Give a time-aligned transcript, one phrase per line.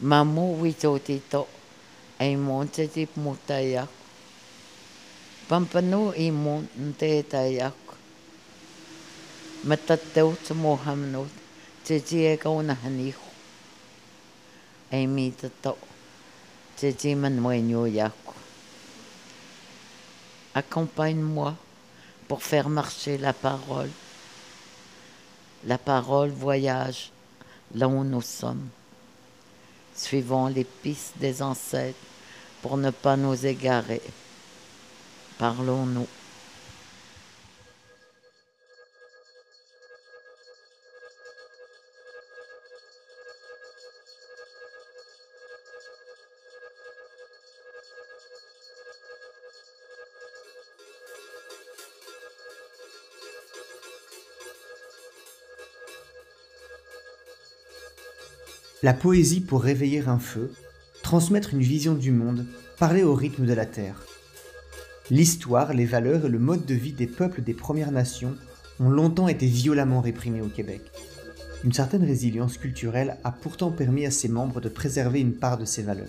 [0.00, 1.48] Mamu witotito
[2.18, 3.88] ai monteti mutayak.
[5.48, 7.74] Pampanu i monte tayak.
[9.64, 11.30] Matateut mohamnut
[11.84, 13.28] titi e kauna hanihu.
[14.92, 15.76] Ai mitato.
[20.54, 21.54] Accompagne-moi
[22.28, 23.90] pour faire marcher la parole.
[25.64, 27.10] La parole voyage
[27.74, 28.68] là où nous sommes,
[29.98, 31.98] suivant les pistes des ancêtres
[32.62, 34.02] pour ne pas nous égarer.
[35.38, 36.06] Parlons-nous.
[58.84, 60.52] La poésie pour réveiller un feu,
[61.02, 62.46] transmettre une vision du monde,
[62.78, 64.06] parler au rythme de la terre.
[65.10, 68.36] L'histoire, les valeurs et le mode de vie des peuples des Premières Nations
[68.78, 70.82] ont longtemps été violemment réprimés au Québec.
[71.64, 75.64] Une certaine résilience culturelle a pourtant permis à ses membres de préserver une part de
[75.64, 76.06] ces valeurs.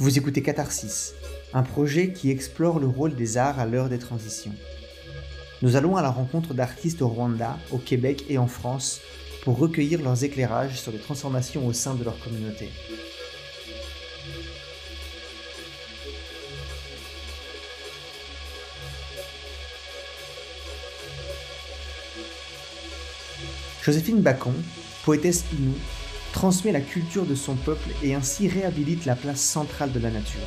[0.00, 1.14] Vous écoutez Catharsis,
[1.54, 4.54] un projet qui explore le rôle des arts à l'heure des transitions.
[5.60, 9.00] Nous allons à la rencontre d'artistes au Rwanda, au Québec et en France
[9.44, 12.68] pour recueillir leurs éclairages sur les transformations au sein de leur communauté.
[23.84, 24.54] Joséphine Bacon,
[25.04, 25.74] poétesse inoue,
[26.32, 30.40] transmet la culture de son peuple et ainsi réhabilite la place centrale de la nature.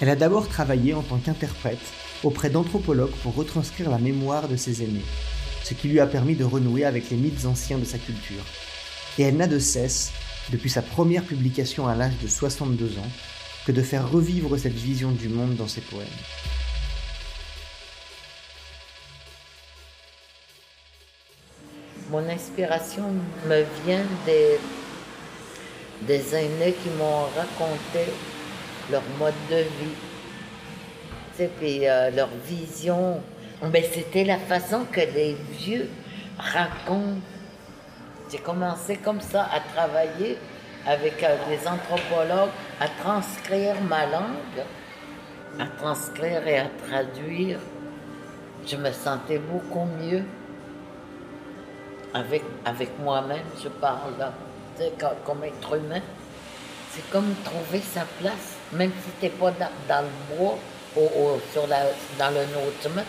[0.00, 1.78] Elle a d'abord travaillé en tant qu'interprète
[2.22, 5.04] auprès d'anthropologues pour retranscrire la mémoire de ses aînés,
[5.64, 8.44] ce qui lui a permis de renouer avec les mythes anciens de sa culture.
[9.18, 10.12] Et elle n'a de cesse,
[10.50, 13.10] depuis sa première publication à l'âge de 62 ans,
[13.66, 16.06] que de faire revivre cette vision du monde dans ses poèmes.
[22.10, 23.04] Mon inspiration
[23.48, 24.58] me vient des,
[26.34, 28.12] aînés qui m'ont raconté
[28.90, 29.64] leur mode de
[31.40, 33.20] vie, euh, leur vision.
[33.72, 35.88] Mais c'était la façon que les vieux
[36.38, 37.20] racontent.
[38.30, 40.38] J'ai commencé comme ça à travailler
[40.86, 42.50] avec euh, des anthropologues,
[42.80, 44.64] à transcrire ma langue,
[45.58, 47.58] à transcrire et à traduire.
[48.66, 50.24] Je me sentais beaucoup mieux
[52.14, 54.12] avec, avec moi-même, je parle
[55.24, 56.00] comme être humain.
[56.90, 60.58] C'est comme trouver sa place, même si t'es pas dans, le bois
[60.96, 61.00] ou,
[62.18, 63.04] dans le nôtre,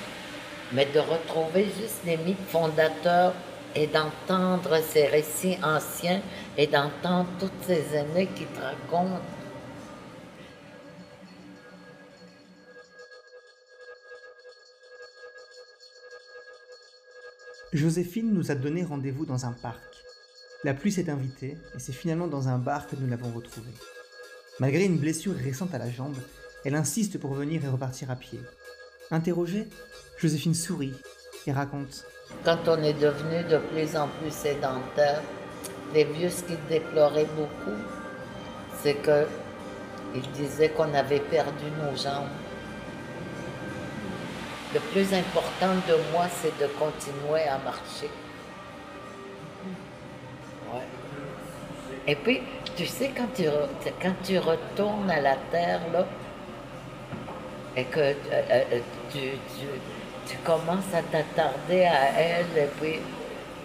[0.71, 3.33] mais de retrouver juste les mythes fondateurs
[3.75, 6.21] et d'entendre ces récits anciens
[6.57, 9.21] et d'entendre toutes ces années qui te racontent.
[17.71, 19.79] Joséphine nous a donné rendez-vous dans un parc.
[20.63, 23.73] La pluie s'est invitée et c'est finalement dans un bar que nous l'avons retrouvée.
[24.59, 26.17] Malgré une blessure récente à la jambe,
[26.65, 28.39] elle insiste pour venir et repartir à pied.
[29.09, 29.67] Interrogée,
[30.17, 30.93] Joséphine sourit
[31.47, 32.05] et raconte
[32.43, 35.21] Quand on est devenu de plus en plus sédentaire,
[35.93, 37.77] les vieux, ce qu'ils déploraient beaucoup,
[38.83, 39.25] c'est que
[40.13, 42.27] ils disaient qu'on avait perdu nos jambes.
[44.73, 48.09] Le plus important de moi, c'est de continuer à marcher.
[52.07, 52.41] Et puis,
[52.79, 53.44] tu sais, quand tu,
[54.01, 56.06] quand tu retournes à la terre, là,
[57.75, 58.79] et que euh, euh,
[59.12, 59.67] tu, tu,
[60.25, 63.00] tu commences à t'attarder à elle, et puis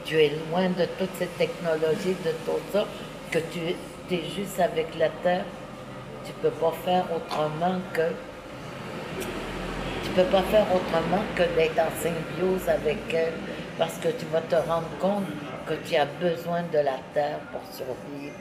[0.04, 2.84] tu es loin de toutes ces technologies, de tout ça,
[3.30, 3.60] que tu
[4.14, 5.44] es juste avec la terre,
[6.24, 8.08] tu peux pas faire autrement que
[10.02, 13.34] tu peux pas faire autrement que d'être en symbiose avec elle,
[13.78, 15.26] parce que tu vas te rendre compte
[15.68, 18.34] que tu as besoin de la terre pour survivre.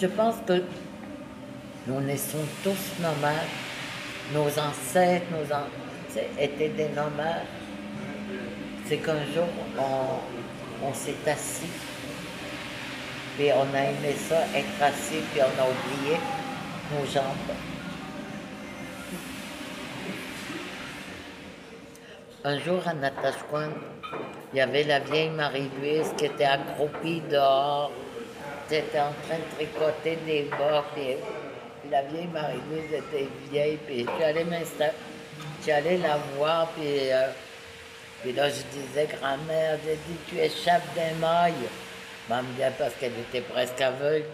[0.00, 0.62] Je pense que
[1.86, 3.48] nous naissons tous nomades.
[4.32, 5.66] Nos ancêtres, nos an-
[6.08, 7.46] tu sais, étaient des nomades.
[8.86, 9.48] C'est qu'un jour,
[9.78, 11.70] on, on s'est assis,
[13.36, 16.16] puis on a aimé ça, être assis, puis on a oublié
[16.92, 17.56] nos jambes.
[22.44, 23.70] Un jour à Natashquan,
[24.52, 27.90] il y avait la vieille Marie-Louise qui était accroupie dehors.
[28.70, 31.16] Était en train de tricoter des bas, puis,
[31.90, 34.92] la vieille Marie-Louise était vieille, puis allée m'installer.
[35.72, 37.28] Allée la voir, puis, euh,
[38.22, 41.52] puis là, je disais, grand-mère, j'ai dit, tu échappes des mailles.
[42.28, 44.26] Maman me dit, parce qu'elle était presque aveugle.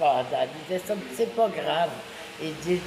[0.00, 1.90] Elle disait, c'est pas grave.
[2.42, 2.80] Il dit,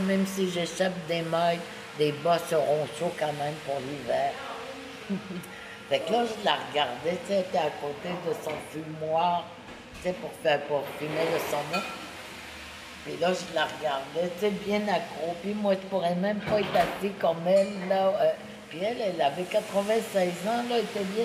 [0.00, 1.60] même si j'échappe des mailles,
[1.98, 4.32] les bas seront chauds quand même pour l'hiver.
[5.88, 9.44] fait que là, je la regardais, tu sais, à côté de son fumoir,
[10.02, 11.84] tu pour, faire, pour fumer le saumon.
[13.04, 15.54] Puis là, je la regardais, tu sais, bien accroupie.
[15.54, 18.08] Moi, je pourrais même pas être assise comme elle, là.
[18.08, 18.30] Euh.
[18.68, 21.24] puis elle, elle avait 96 ans, là, elle était bien,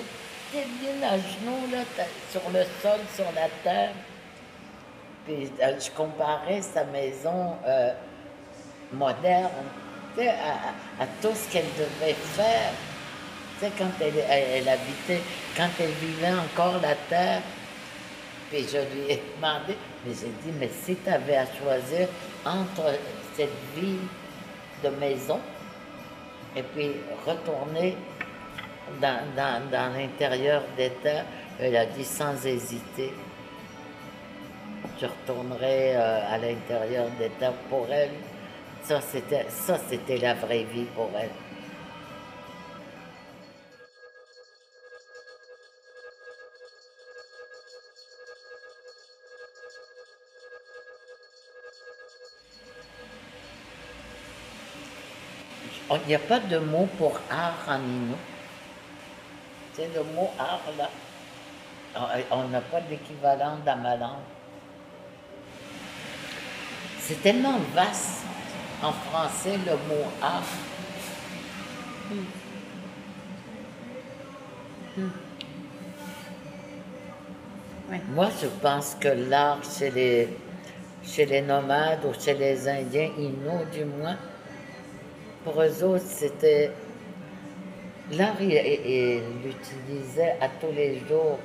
[0.80, 1.78] bien à genoux, là,
[2.30, 3.92] sur le sol, sur la terre.
[5.26, 7.92] Puis euh, je comparais sa maison euh,
[8.92, 9.50] moderne
[10.18, 12.70] à, tout ce qu'elle devait faire.
[13.58, 15.22] Tu sais, quand elle, elle, habitait,
[15.56, 17.40] quand elle vivait encore la terre,
[18.54, 22.06] puis je lui ai demandé, mais j'ai dit, mais si tu avais à choisir
[22.46, 22.84] entre
[23.34, 23.98] cette vie
[24.84, 25.40] de maison
[26.54, 26.92] et puis
[27.26, 27.96] retourner
[29.00, 31.24] dans, l'intérieur des terres,
[31.58, 33.12] elle a dit sans hésiter,
[35.00, 38.10] je retournerai euh, à l'intérieur des terres pour elle.
[38.84, 41.30] Ça, c'était la vraie vie pour elle.
[55.90, 58.16] Il n'y a pas de mot pour art en Inou.
[59.74, 60.88] C'est le mot art là.
[62.30, 64.24] On n'a pas d'équivalent dans ma langue.
[67.00, 68.22] C'est tellement vaste
[68.82, 70.42] en français le mot art.
[78.08, 80.28] Moi, je pense que l'art chez les,
[81.04, 84.16] chez les nomades ou chez les Indiens, Inuits du moins,
[85.44, 86.70] pour eux autres, c'était.
[88.12, 91.38] L'art, ils l'utilisaient à tous les jours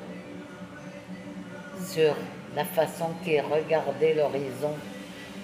[1.86, 2.16] sur
[2.56, 4.74] la façon qu'ils regardaient l'horizon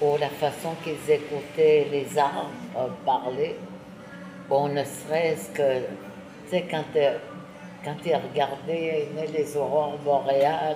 [0.02, 2.50] ou la façon qu'ils écoutaient les arbres
[3.06, 3.56] parler,
[4.50, 6.84] bon, ne serait-ce que, tu sais, quand,
[7.84, 10.76] quand ils regardaient les aurores boréales,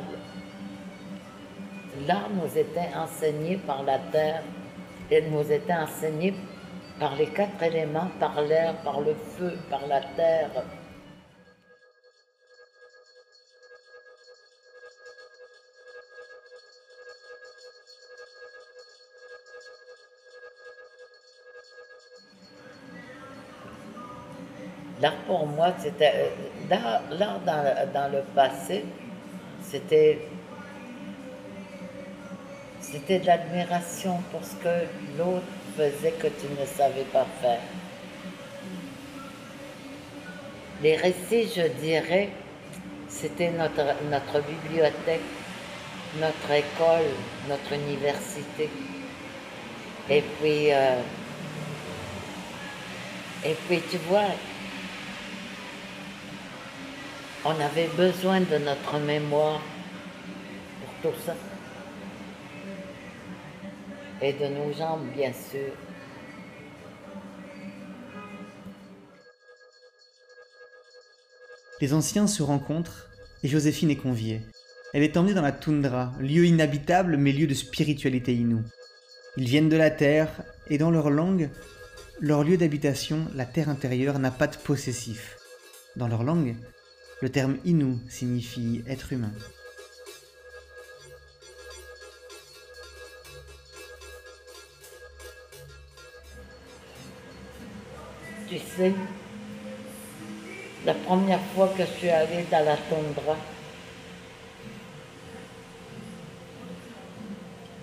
[2.07, 4.41] l'art nous était enseigné par la terre,
[5.11, 6.33] il nous était enseigné
[6.99, 10.49] par les quatre éléments, par l'air, par le feu, par la terre.
[25.01, 26.11] L'art pour moi, c'était.
[26.69, 26.75] Euh,
[27.11, 28.83] l'art dans, dans, le passé,
[29.61, 30.28] c'était.
[32.91, 34.85] C'était de l'admiration pour ce que
[35.17, 35.45] l'autre
[35.77, 37.59] faisait que tu ne savais pas faire.
[40.81, 42.29] Les récits, je dirais,
[43.07, 45.21] c'était notre, bibliothèque,
[46.19, 47.05] notre école,
[47.47, 48.69] notre université.
[50.09, 50.99] Et puis, euh,
[53.45, 54.31] et puis tu vois,
[57.45, 59.61] on avait besoin de notre mémoire
[61.01, 61.35] pour tout ça.
[64.21, 65.71] Et de nos jambes, bien sûr.
[71.79, 73.09] Les anciens se rencontrent
[73.43, 74.41] et Joséphine est conviée.
[74.93, 78.63] Elle est emmenée dans la toundra, lieu inhabitable mais lieu de spiritualité inoue.
[79.37, 80.29] Ils viennent de la terre
[80.69, 81.49] et dans leur langue,
[82.19, 85.37] leur lieu d'habitation, la terre intérieure, n'a pas de possessif.
[85.95, 86.55] Dans leur langue,
[87.21, 89.31] le terme Inu signifie être humain.
[98.49, 98.93] Tu sais,
[100.85, 103.35] la première fois que je suis allée dans la toundra,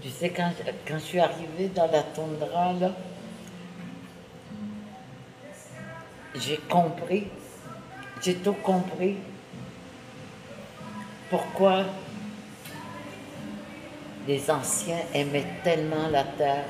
[0.02, 0.50] tu sais, quand,
[0.88, 2.92] je suis arrivée dans la toundra, là,
[6.34, 7.28] j'ai compris
[8.22, 9.16] j'ai tout compris.
[11.30, 11.84] Pourquoi
[14.26, 16.64] les anciens aimaient tellement la terre.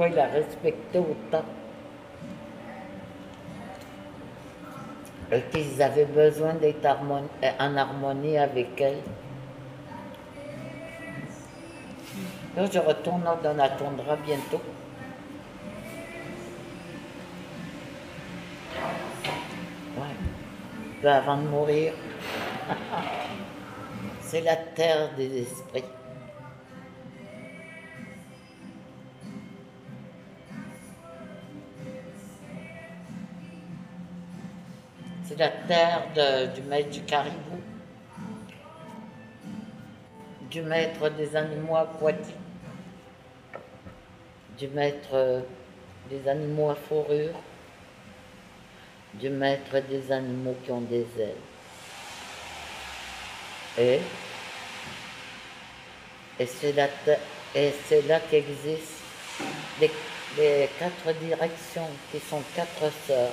[0.00, 1.44] Pourquoi ils la respectaient autant.
[5.30, 8.96] Et qu'ils avaient besoin d'être en harmonie avec elle.
[12.56, 14.62] Là, je retourne dans la toundra bientôt.
[21.04, 21.92] avant de mourir.
[24.22, 25.84] C'est la terre des esprits.
[35.30, 36.08] C'est la terre
[36.56, 37.60] du maître du caribou,
[40.50, 42.34] du maître des animaux aquatiques,
[44.58, 45.44] du maître
[46.10, 47.36] des animaux à fourrure,
[49.14, 51.36] du maître des animaux qui ont des ailes.
[53.78, 54.00] Et,
[56.44, 59.04] c'est là, qu'existent
[59.80, 63.32] les quatre directions qui sont quatre sœurs,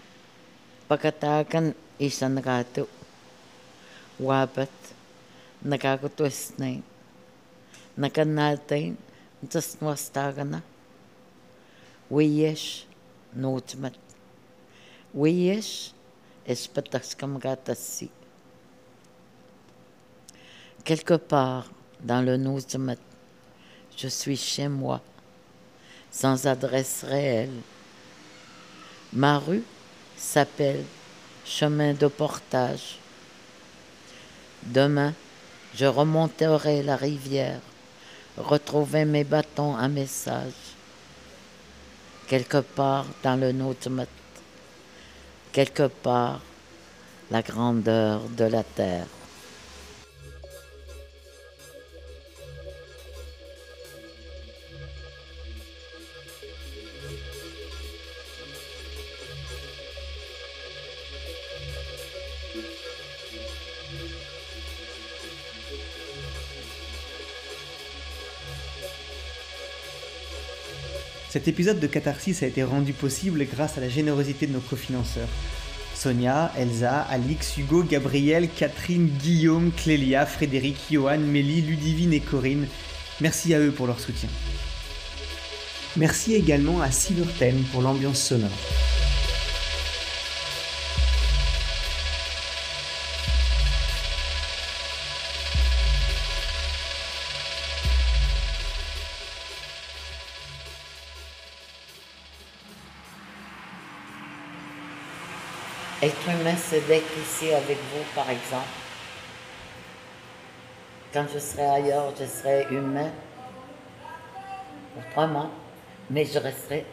[0.91, 1.11] nteepia.
[1.11, 2.89] Nameskna pakataakan isanagaatu.
[4.19, 4.69] Waapat
[5.63, 6.83] nakakutuisnain.
[7.97, 8.97] Nakanaatain
[9.43, 10.61] ntasnuastaagana.
[12.11, 12.85] Wiish
[13.33, 13.95] nootsamat.
[15.13, 15.93] Wiish
[16.45, 18.11] espataskamagatasi.
[20.83, 21.69] Quelque part
[21.99, 22.97] dans le Nouzimat,
[23.95, 24.99] je suis chez moi,
[26.09, 27.61] sans adresse réelle.
[29.13, 29.63] Ma rue
[30.21, 30.85] s'appelle
[31.43, 32.97] chemin de portage.
[34.63, 35.13] Demain,
[35.75, 37.59] je remonterai la rivière,
[38.37, 40.53] retrouver mes bâtons à message.
[42.27, 44.05] Quelque part dans le Nouzimat,
[45.51, 46.39] quelque part
[47.31, 49.07] la grandeur de la terre.
[71.31, 75.29] Cet épisode de Catharsis a été rendu possible grâce à la générosité de nos cofinanceurs.
[75.95, 82.67] Sonia, Elsa, Alix, Hugo, Gabriel, Catherine, Guillaume, Clélia, Frédéric, Johan, Mélie, Ludivine et Corinne.
[83.21, 84.27] Merci à eux pour leur soutien.
[85.95, 88.49] Merci également à Silverten pour l'ambiance sonore.
[106.71, 108.63] C'est d'être ici avec vous, par exemple.
[111.11, 113.09] Quand je serai ailleurs, je serai humain.
[114.97, 115.49] Autrement.
[116.09, 116.85] Mais je resterai.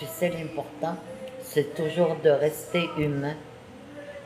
[0.00, 0.96] Tu sais, l'important,
[1.44, 3.36] c'est toujours de rester humain.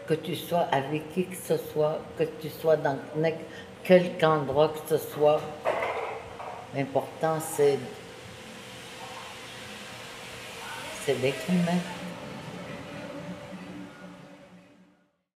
[0.09, 2.97] Que tu sois avec qui que ce soit, que tu sois dans
[3.83, 5.43] quelque endroit que ce soit.
[6.75, 7.79] L'important, c'est.
[11.05, 12.04] C'est d'être humain.